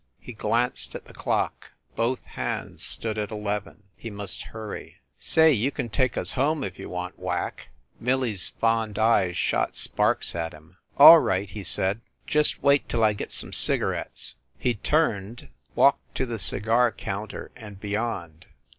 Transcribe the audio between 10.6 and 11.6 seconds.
i86 FIND THE WOMAN "All right,"